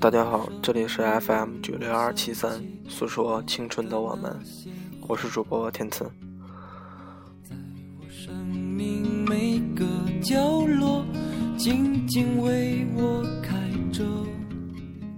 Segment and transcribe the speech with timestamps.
[0.00, 4.38] 大家好，这里是 FM 九六二七三，诉说青春的我们，
[5.08, 6.10] 我是主播天赐。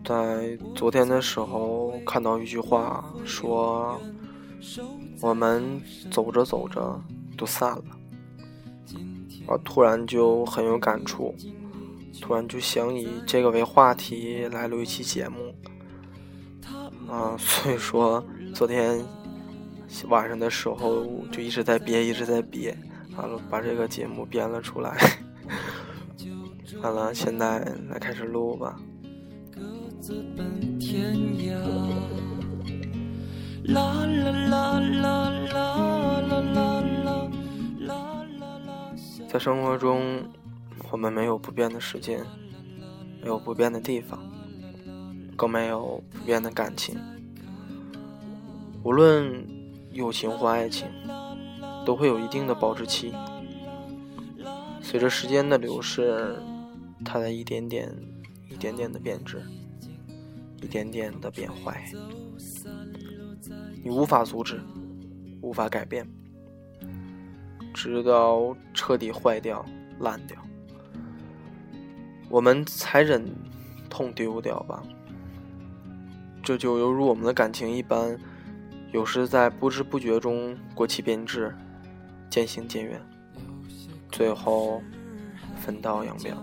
[0.05, 4.01] 在昨天的时候看到一句话，说
[5.21, 7.01] 我们走着走着
[7.37, 7.85] 就散了，
[9.47, 11.35] 啊，突然就很有感触。
[12.21, 15.55] 突然就想以这个为话题来录一期节目，
[17.11, 19.05] 啊，所以说昨天
[20.09, 22.77] 晚上的时候就一直在憋，一直在憋，
[23.17, 24.97] 完了把这个节目编了出来，
[26.83, 28.77] 完了现在来开始录吧。
[33.65, 36.81] 啦啦啦啦啦啦啦啦
[37.81, 38.95] 啦啦啦
[39.29, 40.23] 在生活中。
[40.95, 42.25] 我们没有不变的时间，
[43.21, 44.17] 没有不变的地方，
[45.37, 46.97] 更没有不变的感情。
[48.85, 49.45] 无论
[49.91, 50.87] 友情或爱情，
[51.85, 53.13] 都会有一定的保质期。
[54.81, 56.41] 随着时间的流逝，
[57.05, 57.93] 它在一点点、
[58.49, 59.43] 一点点的变质，
[60.63, 61.85] 一点点的变坏。
[63.83, 64.61] 你无法阻止，
[65.43, 66.09] 无法改变，
[67.75, 69.67] 直到彻底坏掉、
[69.99, 70.39] 烂掉。
[72.35, 73.33] 我们才忍
[73.89, 74.83] 痛丢掉吧，
[76.43, 78.19] 这就犹如我们的感情一般，
[78.91, 81.55] 有时在不知不觉中过期变质，
[82.29, 83.01] 渐行渐远，
[84.11, 84.83] 最后
[85.59, 86.37] 分道扬镳。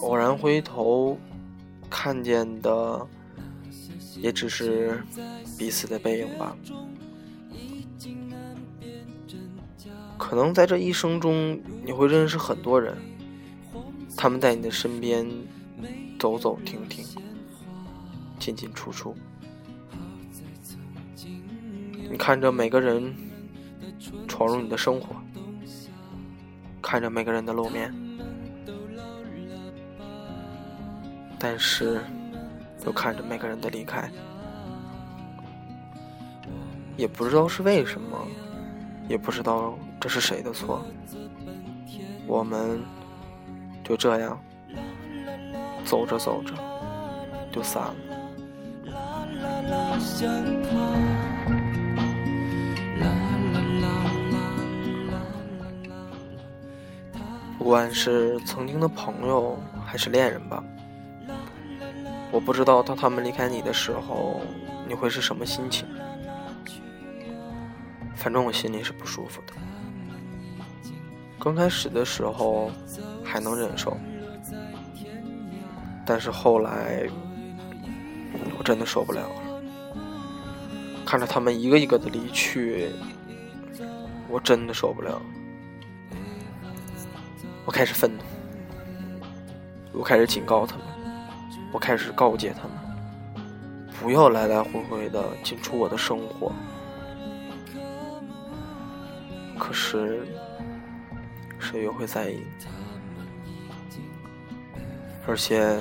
[0.00, 1.18] 偶然回头
[1.90, 3.06] 看见的，
[4.22, 5.02] 也只是
[5.58, 6.56] 彼此的背影吧。
[10.16, 12.96] 可能在这一生中，你会认识很多人。
[14.20, 15.24] 他们在你的身边
[16.18, 17.06] 走走停停，
[18.40, 19.16] 进进出出。
[22.10, 23.14] 你看着每个人
[24.26, 25.14] 闯入你的生活，
[26.82, 27.94] 看着每个人的露面，
[31.38, 32.00] 但是
[32.84, 34.10] 又看着每个人的离开。
[36.96, 38.26] 也不知道是为什么，
[39.08, 40.84] 也不知道这是谁的错。
[42.26, 42.80] 我们。
[43.88, 44.38] 就这样，
[45.82, 46.52] 走着走着，
[47.50, 47.94] 就散了。
[57.56, 60.62] 不管是曾经的朋友还是恋人吧，
[62.30, 64.42] 我不知道当他们离开你的时候，
[64.86, 65.88] 你会是什么心情。
[68.14, 69.54] 反正我心里是不舒服的。
[71.40, 72.70] 刚开始的时候
[73.24, 73.96] 还能忍受，
[76.04, 77.08] 但是后来
[78.58, 79.42] 我真的受不了了。
[81.06, 82.90] 看着他们一个一个的离去，
[84.28, 85.22] 我真的受不了。
[87.64, 88.22] 我开始愤怒，
[89.92, 90.84] 我开始警告他们，
[91.72, 92.76] 我开始告诫他们，
[94.00, 96.52] 不要来来回回的进出我的生活。
[99.56, 100.26] 可是。
[101.58, 102.42] 谁又会在意？
[105.26, 105.78] 而且，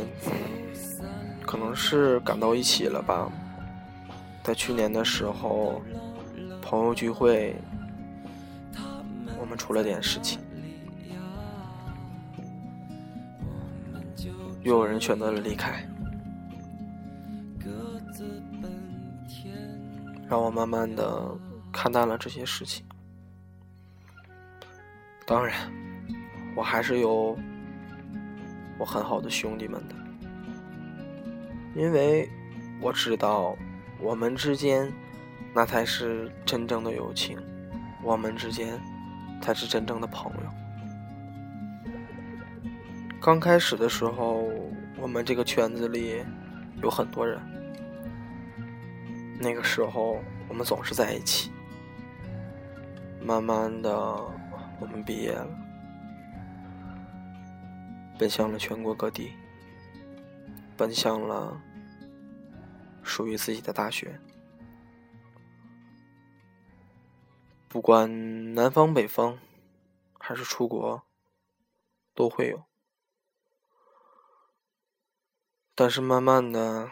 [1.46, 3.32] 可能是赶到一起了吧。
[4.44, 5.82] 在去年的时候，
[6.62, 7.56] 朋友聚会，
[9.40, 10.40] 我们出了点事情，
[14.64, 15.88] 又有人选择了离开，
[20.28, 21.30] 让我慢慢的
[21.72, 22.86] 看淡了这些事情。
[25.28, 25.54] 当然，
[26.56, 27.38] 我还是有
[28.78, 29.96] 我很好的兄弟们的，
[31.76, 32.30] 因为
[32.80, 33.54] 我知道
[34.00, 34.90] 我们之间
[35.54, 37.38] 那才是真正的友情，
[38.02, 38.80] 我们之间
[39.42, 40.40] 才是真正的朋友。
[43.20, 44.50] 刚开始的时候，
[44.98, 46.24] 我们这个圈子里
[46.82, 47.38] 有很多人，
[49.42, 51.52] 那个时候我们总是在一起，
[53.22, 54.37] 慢慢的。
[54.80, 55.48] 我们毕业了，
[58.18, 59.34] 奔向了全国各地，
[60.78, 61.60] 奔向了
[63.04, 64.20] 属于自己的大学。
[67.68, 69.38] 不管南方北方，
[70.20, 71.04] 还是出国，
[72.14, 72.64] 都会有。
[75.76, 76.90] 但是慢慢的，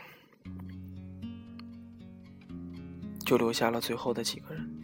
[3.25, 4.74] 就留下了最后的几个人。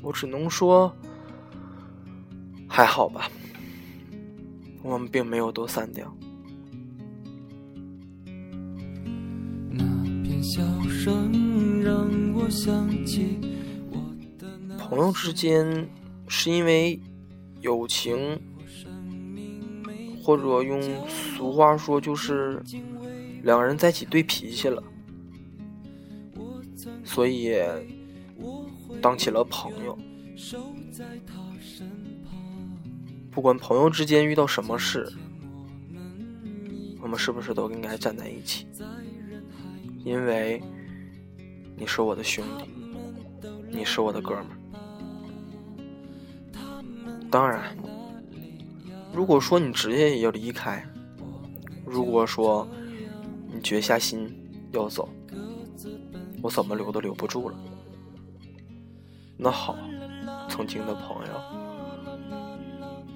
[0.00, 0.94] 我只能说，
[2.66, 3.30] 还好吧，
[4.82, 6.10] 我们并没有都散掉。
[9.70, 9.84] 那
[10.22, 13.38] 片笑声让我想起
[13.90, 13.98] 我
[14.38, 14.48] 的
[14.78, 15.88] 朋友之间，
[16.26, 16.98] 是因为
[17.60, 18.40] 友情，
[20.22, 22.62] 或者用俗话说就是
[23.42, 24.82] 两个人在一起对脾气了，
[27.04, 27.52] 所以。
[29.00, 29.98] 当起了朋友。
[33.30, 35.10] 不管朋友之间遇到什么事，
[37.00, 38.66] 我们是不是都应该站在一起？
[40.04, 40.62] 因为
[41.76, 42.64] 你是我的兄弟，
[43.70, 44.58] 你是我的哥们儿。
[47.30, 47.76] 当然，
[49.12, 50.84] 如果说你直接要离开，
[51.84, 52.66] 如果说
[53.52, 54.34] 你决下心
[54.72, 55.08] 要走，
[56.42, 57.58] 我怎么留都留不住了。
[59.38, 59.76] 那好
[60.48, 61.32] 曾经的朋友。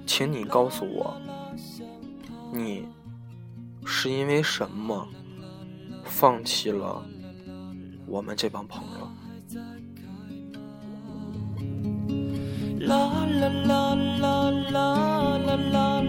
[0.05, 1.15] 请你告诉我
[2.51, 2.87] 你
[3.85, 5.07] 是因为什么
[6.03, 7.03] 放弃了
[8.07, 9.09] 我们这帮朋友？
[12.87, 14.77] 啦啦啦啦啦
[15.47, 16.01] 啦啦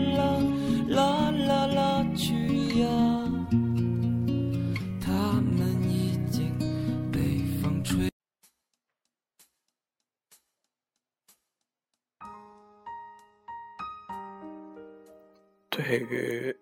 [15.77, 16.57] 对于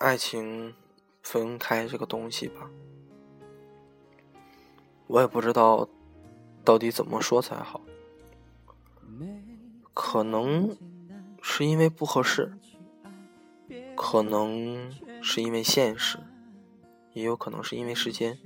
[0.00, 0.74] 爱情
[1.22, 2.68] 分开这个东西吧，
[5.06, 5.88] 我也不知道
[6.64, 7.80] 到底怎么说才好。
[9.94, 10.76] 可能
[11.40, 12.52] 是因为不合适，
[13.94, 14.90] 可能
[15.22, 16.18] 是因为现实，
[17.12, 18.40] 也有可能是因为时间，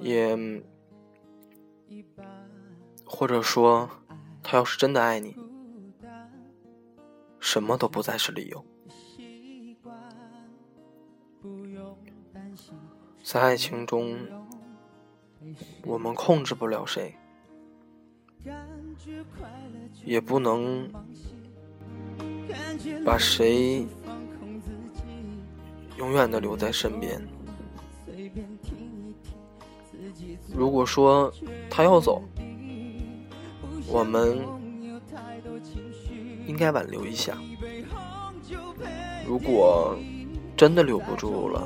[0.00, 0.34] 也
[3.04, 3.90] 或者说，
[4.42, 5.36] 他要是真的爱你，
[7.42, 8.64] 什么都不再是理由。
[13.22, 14.16] 在爱情中，
[15.84, 17.14] 我们控制不了谁。
[20.04, 20.90] 也不能
[23.04, 23.86] 把谁
[25.96, 27.20] 永远的留在身边。
[30.54, 31.32] 如果说
[31.70, 32.22] 他要走，
[33.88, 34.40] 我们
[36.52, 37.32] 应该挽留一下。
[39.26, 39.96] 如果
[40.54, 41.62] 真的留不住了，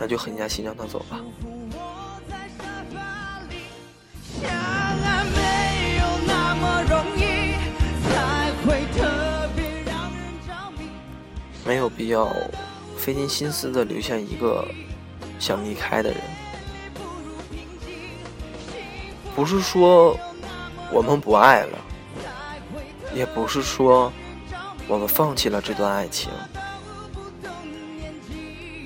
[0.00, 1.20] 那就狠下心让他走吧。
[11.66, 12.34] 没有必要
[12.96, 14.66] 费尽心思的留下一个
[15.38, 16.18] 想离开的人。
[19.36, 20.16] 不是说
[20.90, 21.78] 我们不爱了，
[23.14, 24.12] 也不是说
[24.88, 26.30] 我们放弃了这段爱情，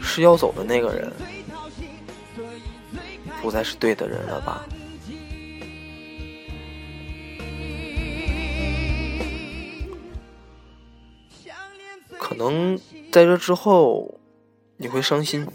[0.02, 1.12] 是要走的那个人
[3.40, 4.64] 不再是对的人了吧？
[12.18, 12.78] 可能
[13.10, 14.20] 在这之后，
[14.76, 15.46] 你会伤心，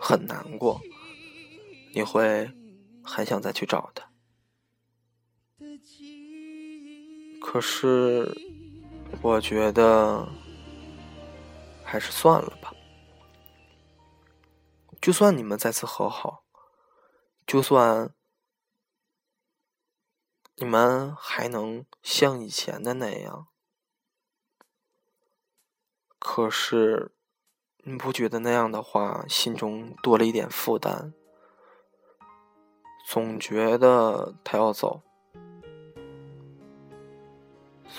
[0.00, 0.80] 很难过，
[1.92, 2.50] 你会
[3.02, 4.07] 很想再去找他。
[7.50, 8.30] 可是，
[9.22, 10.28] 我觉得
[11.82, 12.74] 还是算了吧。
[15.00, 16.44] 就算你们再次和好，
[17.46, 18.14] 就算
[20.56, 23.48] 你们还能像以前的那样。
[26.18, 27.12] 可是，
[27.78, 31.14] 你不觉得那样的话，心中多了一点负担？
[33.06, 35.02] 总觉得他要走，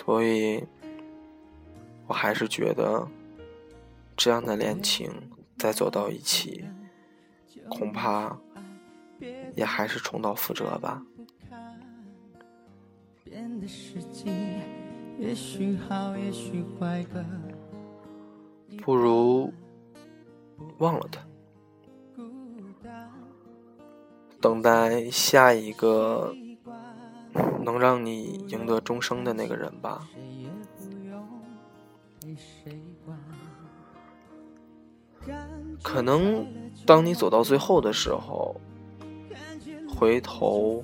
[0.06, 0.64] 所以，
[2.08, 3.08] 我还是觉得
[4.18, 5.12] 这样的恋情
[5.58, 6.66] 再走到一起，
[7.70, 8.36] 恐怕
[9.56, 11.04] 也还是重蹈覆辙吧。
[18.82, 19.54] 不如
[20.80, 21.22] 忘了他，
[24.42, 26.34] 等待下一个
[27.70, 30.08] 能让你赢得终生的那个人吧。
[35.84, 36.48] 可能
[36.86, 38.60] 当你走到最后的时候，
[39.88, 40.84] 回头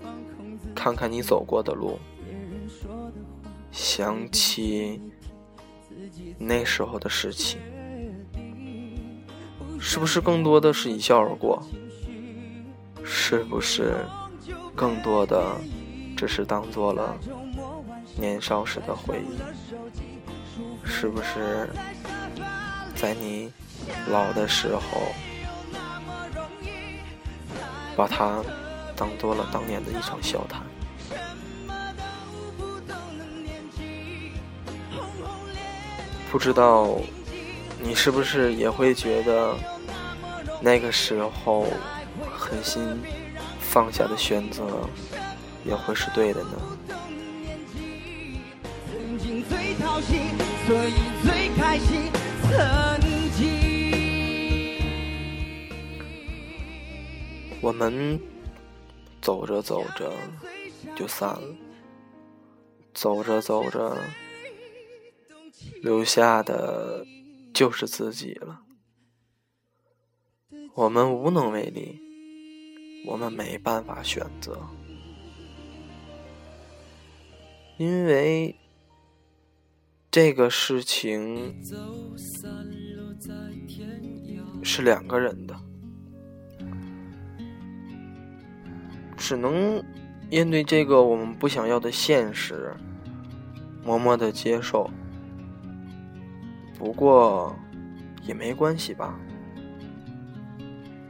[0.76, 1.98] 看看你走过的路，
[3.72, 5.02] 想起
[6.38, 7.60] 那时候的事情。
[9.80, 11.64] 是不是更多的是一笑而过？
[13.04, 14.06] 是不是
[14.76, 15.56] 更多的
[16.16, 17.16] 只是当做了
[18.18, 19.38] 年少时的回忆？
[20.84, 21.70] 是不是
[22.96, 23.52] 在你
[24.10, 24.82] 老的时候，
[27.96, 28.44] 把它
[28.96, 30.62] 当做了当年的一场笑谈。
[36.32, 36.98] 不知道
[37.82, 39.56] 你是不是也会觉得
[40.62, 41.68] 那个时候
[42.36, 42.82] 狠心
[43.60, 44.64] 放下的选择
[45.66, 46.52] 也会是对的呢？
[57.62, 58.20] 我们
[59.22, 60.14] 走着走着
[60.96, 61.56] 就散了，
[62.94, 63.98] 走着走着。
[65.82, 67.06] 留下的
[67.54, 68.62] 就是自己了，
[70.76, 72.00] 我们无能为力，
[73.08, 74.68] 我们没办法选择，
[77.78, 78.56] 因为
[80.10, 81.62] 这个事情
[84.64, 85.54] 是两个人的，
[89.18, 89.84] 只能
[90.30, 92.74] 面对这个我们不想要的现实，
[93.84, 94.90] 默默的接受。
[96.78, 97.54] 不过，
[98.24, 99.20] 也没关系吧。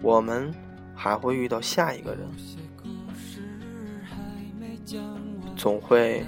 [0.01, 0.53] 我们
[0.95, 2.27] 还会遇到下一个人，
[5.55, 6.25] 总会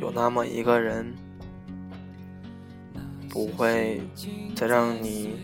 [0.00, 1.12] 有那么一个人，
[3.28, 4.00] 不会
[4.54, 5.36] 再让你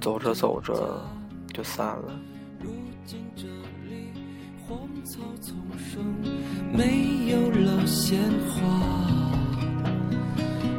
[0.00, 1.04] 走着走着
[1.52, 2.18] 就散了。
[6.72, 8.68] 没有了鲜花。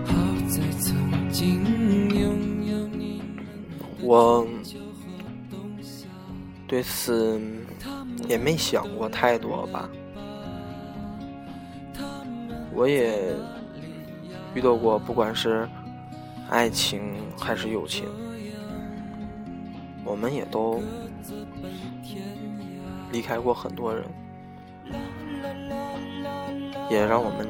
[0.05, 0.13] 好
[0.47, 1.63] 在曾经
[2.09, 3.21] 拥有你
[4.01, 4.45] 我
[6.67, 7.41] 对此
[8.27, 9.89] 也没想过太多吧。
[12.77, 13.35] 我也
[14.53, 15.67] 遇到过，不管是
[16.47, 18.05] 爱情还是友情，
[20.05, 20.79] 我们也都
[23.11, 24.05] 离开过很多人，
[26.87, 27.47] 也让我们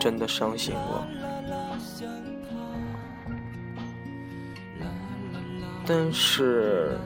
[0.00, 1.04] 真的伤心过。
[5.84, 6.96] 但是，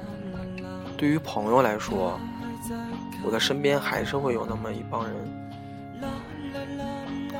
[0.96, 2.16] 对于朋友来说，
[3.24, 5.43] 我的身边还是会有那么一帮人，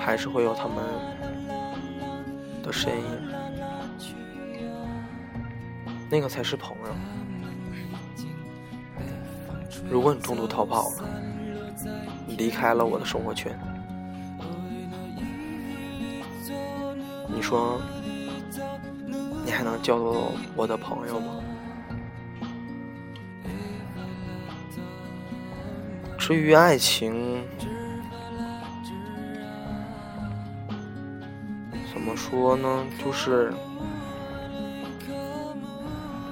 [0.04, 0.84] 还是会有他们
[2.62, 3.04] 的身影，
[6.10, 6.94] 那个才是朋友。
[9.90, 11.08] 如果你中途逃跑了，
[12.36, 13.58] 离开了我的生活圈，
[17.26, 17.80] 你说？
[19.42, 21.40] 你还能叫做我的朋友吗？
[26.18, 27.42] 至于爱情，
[32.34, 32.84] 说呢？
[33.02, 33.52] 就是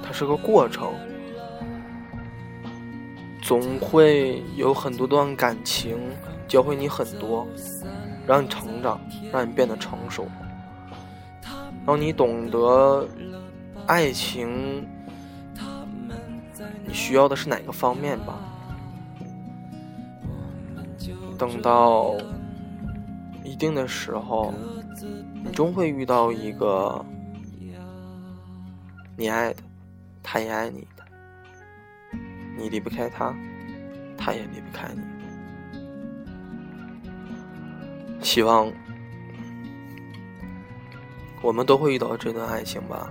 [0.02, 0.92] 它是个过程，
[3.40, 5.96] 总会有很多段感情
[6.48, 7.46] 教会你很多，
[8.26, 9.00] 让你成长，
[9.32, 10.26] 让你变得成熟。
[11.86, 13.08] 让你懂得
[13.86, 14.86] 爱情，
[16.84, 18.38] 你需要的是哪个方面吧？
[21.38, 22.14] 等到
[23.42, 24.52] 一定的时候，
[25.02, 27.04] 你终会遇到一个
[29.16, 29.62] 你爱的，
[30.22, 31.04] 他也爱你的，
[32.56, 33.34] 你离不开他，
[34.16, 35.02] 他也离不开你。
[38.20, 38.72] 希望。
[41.42, 43.10] 我们都会遇到这段爱情吧？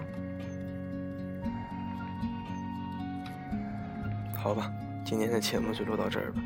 [4.38, 4.72] 好吧，
[5.04, 6.42] 今天的节目就录到这儿吧。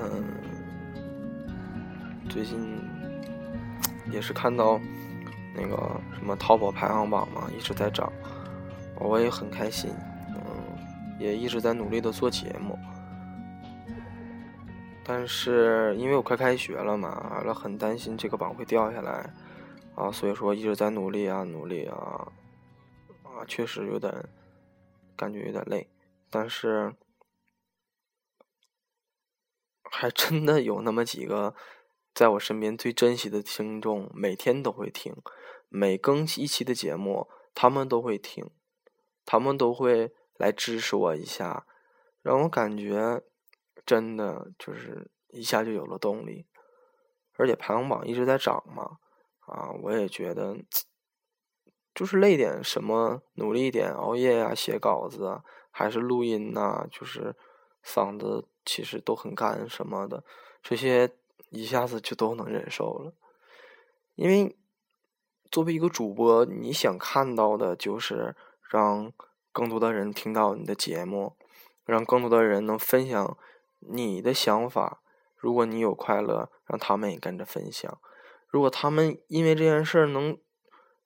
[0.00, 0.24] 嗯，
[2.30, 2.58] 最近
[4.10, 4.80] 也是看到
[5.54, 8.12] 那个什么淘宝排行榜嘛，一直在涨，
[8.96, 9.90] 我也很开心。
[10.28, 12.78] 嗯，也一直在努力的做节目，
[15.04, 19.32] 但是因为我快开学了嘛，完了很担心这个榜会掉下来。
[19.94, 22.30] 啊，所以说一直在努力啊，努力啊，
[23.24, 24.14] 啊，确实有点
[25.16, 25.88] 感觉有点累，
[26.30, 26.94] 但是
[29.90, 31.52] 还真的有那么几个
[32.18, 35.14] 在我身边最珍惜的听众，每天都会听，
[35.68, 38.50] 每更一期的节目，他们都会听，
[39.24, 41.64] 他们都会来支持我一下，
[42.20, 43.22] 让我感觉
[43.86, 46.48] 真的就是一下就有了动力，
[47.36, 48.98] 而且排行榜一直在涨嘛。
[49.46, 50.56] 啊，我也觉得，
[51.94, 57.36] 就是累点什么，努力一点，熬夜呀，写稿子啊，还是录音呐，就是
[57.84, 60.24] 嗓子其实都很干什么的，
[60.60, 61.08] 这些
[61.50, 63.12] 一下子就都能忍受了。
[64.14, 64.56] 因为
[65.50, 68.34] 作为一个主播，你想看到的就是
[68.68, 69.12] 让
[69.52, 71.36] 更多的人听到你的节目，
[71.84, 73.36] 让更多的人能分享
[73.80, 75.00] 你的想法。
[75.36, 77.98] 如果你有快乐，让他们也跟着分享。
[78.48, 80.36] 如果他们因为这件事儿能，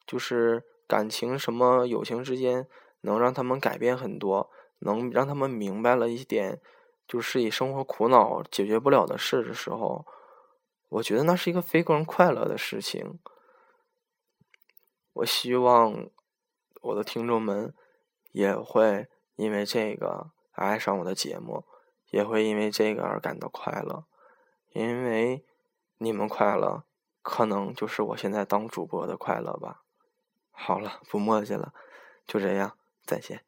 [0.07, 2.67] 就是感情什么友情之间
[3.03, 6.61] 能让他们改变很多，能让他们明白了一点，
[7.07, 10.07] 就是以生活苦恼解决不了的事的时候，
[10.93, 13.19] 我觉得那是一个非常快乐的事情。
[15.15, 16.11] 我希望
[16.83, 17.75] 我的听众们
[18.33, 21.65] 也会因为这个而爱上我的节目，
[22.11, 24.05] 也会因为这个而感到快乐，
[24.73, 25.45] 因为
[25.99, 26.85] 你们快乐，
[27.23, 29.85] 可能就是我现在当主播的快乐吧。
[30.51, 31.73] 好了，不墨迹了，
[32.27, 33.45] 就这样，再见。